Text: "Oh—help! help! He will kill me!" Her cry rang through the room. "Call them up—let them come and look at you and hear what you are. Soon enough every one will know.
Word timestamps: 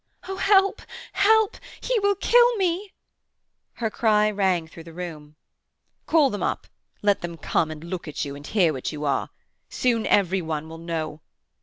"Oh—help! 0.27 0.81
help! 1.13 1.57
He 1.79 1.99
will 1.99 2.15
kill 2.15 2.55
me!" 2.55 2.91
Her 3.73 3.91
cry 3.91 4.31
rang 4.31 4.67
through 4.67 4.85
the 4.85 4.93
room. 4.95 5.35
"Call 6.07 6.31
them 6.31 6.41
up—let 6.41 7.21
them 7.21 7.37
come 7.37 7.69
and 7.69 7.83
look 7.83 8.07
at 8.07 8.25
you 8.25 8.35
and 8.35 8.47
hear 8.47 8.73
what 8.73 8.91
you 8.91 9.05
are. 9.05 9.29
Soon 9.69 10.07
enough 10.07 10.11
every 10.17 10.41
one 10.41 10.67
will 10.67 10.79
know. 10.79 11.21